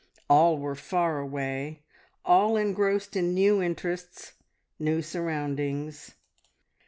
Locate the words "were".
0.57-0.73